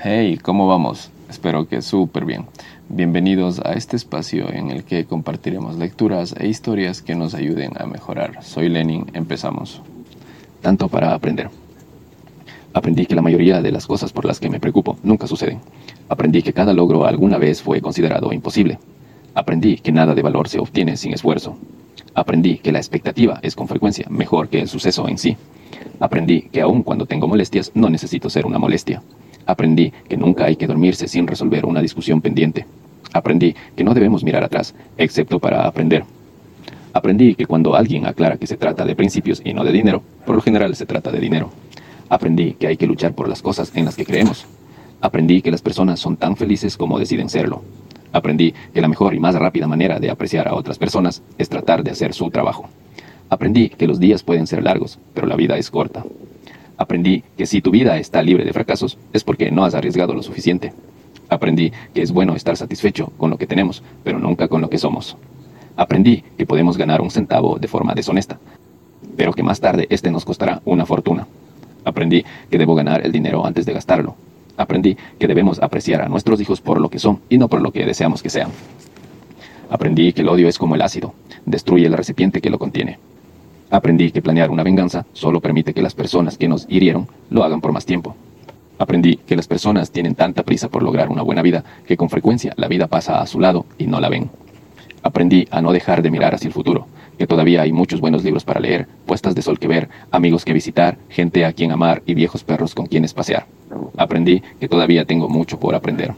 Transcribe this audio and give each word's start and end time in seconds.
Hey, 0.00 0.38
¿cómo 0.40 0.68
vamos? 0.68 1.10
Espero 1.28 1.66
que 1.66 1.82
súper 1.82 2.24
bien. 2.24 2.44
Bienvenidos 2.88 3.58
a 3.58 3.72
este 3.72 3.96
espacio 3.96 4.48
en 4.48 4.70
el 4.70 4.84
que 4.84 5.06
compartiremos 5.06 5.76
lecturas 5.76 6.36
e 6.38 6.46
historias 6.46 7.02
que 7.02 7.16
nos 7.16 7.34
ayuden 7.34 7.72
a 7.76 7.84
mejorar. 7.86 8.44
Soy 8.44 8.68
Lenin, 8.68 9.06
empezamos. 9.12 9.82
Tanto 10.62 10.86
para 10.88 11.14
aprender. 11.14 11.50
Aprendí 12.72 13.06
que 13.06 13.16
la 13.16 13.22
mayoría 13.22 13.60
de 13.60 13.72
las 13.72 13.88
cosas 13.88 14.12
por 14.12 14.24
las 14.24 14.38
que 14.38 14.48
me 14.48 14.60
preocupo 14.60 14.96
nunca 15.02 15.26
suceden. 15.26 15.58
Aprendí 16.08 16.42
que 16.42 16.52
cada 16.52 16.72
logro 16.72 17.04
alguna 17.04 17.36
vez 17.36 17.60
fue 17.60 17.80
considerado 17.80 18.32
imposible. 18.32 18.78
Aprendí 19.34 19.78
que 19.78 19.90
nada 19.90 20.14
de 20.14 20.22
valor 20.22 20.48
se 20.48 20.60
obtiene 20.60 20.96
sin 20.96 21.12
esfuerzo. 21.12 21.58
Aprendí 22.14 22.58
que 22.58 22.70
la 22.70 22.78
expectativa 22.78 23.40
es 23.42 23.56
con 23.56 23.66
frecuencia 23.66 24.06
mejor 24.10 24.48
que 24.48 24.60
el 24.60 24.68
suceso 24.68 25.08
en 25.08 25.18
sí. 25.18 25.36
Aprendí 25.98 26.42
que 26.52 26.60
aun 26.60 26.84
cuando 26.84 27.06
tengo 27.06 27.26
molestias 27.26 27.72
no 27.74 27.90
necesito 27.90 28.30
ser 28.30 28.46
una 28.46 28.60
molestia. 28.60 29.02
Aprendí 29.48 29.90
que 30.06 30.18
nunca 30.18 30.44
hay 30.44 30.56
que 30.56 30.66
dormirse 30.66 31.08
sin 31.08 31.26
resolver 31.26 31.64
una 31.64 31.80
discusión 31.80 32.20
pendiente. 32.20 32.66
Aprendí 33.14 33.54
que 33.74 33.82
no 33.82 33.94
debemos 33.94 34.22
mirar 34.22 34.44
atrás, 34.44 34.74
excepto 34.98 35.38
para 35.38 35.66
aprender. 35.66 36.04
Aprendí 36.92 37.34
que 37.34 37.46
cuando 37.46 37.74
alguien 37.74 38.04
aclara 38.04 38.36
que 38.36 38.46
se 38.46 38.58
trata 38.58 38.84
de 38.84 38.94
principios 38.94 39.40
y 39.42 39.54
no 39.54 39.64
de 39.64 39.72
dinero, 39.72 40.02
por 40.26 40.36
lo 40.36 40.42
general 40.42 40.76
se 40.76 40.84
trata 40.84 41.10
de 41.10 41.18
dinero. 41.18 41.50
Aprendí 42.10 42.56
que 42.60 42.66
hay 42.66 42.76
que 42.76 42.86
luchar 42.86 43.14
por 43.14 43.26
las 43.26 43.40
cosas 43.40 43.72
en 43.74 43.86
las 43.86 43.96
que 43.96 44.04
creemos. 44.04 44.44
Aprendí 45.00 45.40
que 45.40 45.50
las 45.50 45.62
personas 45.62 45.98
son 45.98 46.18
tan 46.18 46.36
felices 46.36 46.76
como 46.76 46.98
deciden 46.98 47.30
serlo. 47.30 47.62
Aprendí 48.12 48.52
que 48.74 48.82
la 48.82 48.88
mejor 48.88 49.14
y 49.14 49.18
más 49.18 49.34
rápida 49.34 49.66
manera 49.66 49.98
de 49.98 50.10
apreciar 50.10 50.46
a 50.46 50.54
otras 50.54 50.76
personas 50.76 51.22
es 51.38 51.48
tratar 51.48 51.82
de 51.82 51.92
hacer 51.92 52.12
su 52.12 52.28
trabajo. 52.28 52.68
Aprendí 53.30 53.70
que 53.70 53.86
los 53.86 53.98
días 53.98 54.22
pueden 54.22 54.46
ser 54.46 54.62
largos, 54.62 54.98
pero 55.14 55.26
la 55.26 55.36
vida 55.36 55.56
es 55.56 55.70
corta. 55.70 56.04
Aprendí 56.78 57.24
que 57.36 57.44
si 57.44 57.60
tu 57.60 57.72
vida 57.72 57.98
está 57.98 58.22
libre 58.22 58.44
de 58.44 58.52
fracasos 58.52 58.96
es 59.12 59.24
porque 59.24 59.50
no 59.50 59.64
has 59.64 59.74
arriesgado 59.74 60.14
lo 60.14 60.22
suficiente. 60.22 60.72
Aprendí 61.28 61.72
que 61.92 62.02
es 62.02 62.12
bueno 62.12 62.36
estar 62.36 62.56
satisfecho 62.56 63.12
con 63.18 63.30
lo 63.30 63.36
que 63.36 63.48
tenemos, 63.48 63.82
pero 64.04 64.20
nunca 64.20 64.46
con 64.46 64.60
lo 64.60 64.70
que 64.70 64.78
somos. 64.78 65.16
Aprendí 65.76 66.22
que 66.38 66.46
podemos 66.46 66.78
ganar 66.78 67.00
un 67.00 67.10
centavo 67.10 67.58
de 67.58 67.66
forma 67.66 67.94
deshonesta, 67.94 68.38
pero 69.16 69.32
que 69.32 69.42
más 69.42 69.60
tarde 69.60 69.88
este 69.90 70.12
nos 70.12 70.24
costará 70.24 70.62
una 70.64 70.86
fortuna. 70.86 71.26
Aprendí 71.84 72.24
que 72.48 72.58
debo 72.58 72.76
ganar 72.76 73.04
el 73.04 73.10
dinero 73.10 73.44
antes 73.44 73.66
de 73.66 73.72
gastarlo. 73.72 74.14
Aprendí 74.56 74.96
que 75.18 75.26
debemos 75.26 75.60
apreciar 75.60 76.02
a 76.02 76.08
nuestros 76.08 76.40
hijos 76.40 76.60
por 76.60 76.80
lo 76.80 76.88
que 76.88 77.00
son 77.00 77.20
y 77.28 77.38
no 77.38 77.48
por 77.48 77.60
lo 77.60 77.72
que 77.72 77.84
deseamos 77.84 78.22
que 78.22 78.30
sean. 78.30 78.50
Aprendí 79.68 80.12
que 80.12 80.22
el 80.22 80.28
odio 80.28 80.48
es 80.48 80.58
como 80.58 80.76
el 80.76 80.82
ácido, 80.82 81.12
destruye 81.44 81.86
el 81.86 81.92
recipiente 81.92 82.40
que 82.40 82.50
lo 82.50 82.58
contiene. 82.58 82.98
Aprendí 83.70 84.10
que 84.10 84.22
planear 84.22 84.50
una 84.50 84.62
venganza 84.62 85.04
solo 85.12 85.40
permite 85.40 85.74
que 85.74 85.82
las 85.82 85.94
personas 85.94 86.38
que 86.38 86.48
nos 86.48 86.66
hirieron 86.70 87.06
lo 87.28 87.44
hagan 87.44 87.60
por 87.60 87.72
más 87.72 87.84
tiempo. 87.84 88.16
Aprendí 88.78 89.16
que 89.16 89.36
las 89.36 89.46
personas 89.46 89.90
tienen 89.90 90.14
tanta 90.14 90.42
prisa 90.42 90.68
por 90.68 90.82
lograr 90.82 91.10
una 91.10 91.22
buena 91.22 91.42
vida 91.42 91.64
que 91.86 91.96
con 91.96 92.08
frecuencia 92.08 92.54
la 92.56 92.68
vida 92.68 92.86
pasa 92.86 93.20
a 93.20 93.26
su 93.26 93.40
lado 93.40 93.66
y 93.76 93.86
no 93.86 94.00
la 94.00 94.08
ven. 94.08 94.30
Aprendí 95.02 95.46
a 95.50 95.60
no 95.60 95.72
dejar 95.72 96.00
de 96.00 96.10
mirar 96.10 96.34
hacia 96.34 96.46
el 96.46 96.54
futuro, 96.54 96.86
que 97.18 97.26
todavía 97.26 97.62
hay 97.62 97.72
muchos 97.72 98.00
buenos 98.00 98.24
libros 98.24 98.44
para 98.44 98.60
leer, 98.60 98.86
puestas 99.04 99.34
de 99.34 99.42
sol 99.42 99.58
que 99.58 99.68
ver, 99.68 99.88
amigos 100.10 100.44
que 100.44 100.52
visitar, 100.52 100.96
gente 101.08 101.44
a 101.44 101.52
quien 101.52 101.72
amar 101.72 102.02
y 102.06 102.14
viejos 102.14 102.44
perros 102.44 102.74
con 102.74 102.86
quienes 102.86 103.12
pasear. 103.12 103.46
Aprendí 103.96 104.42
que 104.60 104.68
todavía 104.68 105.04
tengo 105.04 105.28
mucho 105.28 105.58
por 105.58 105.74
aprender. 105.74 106.14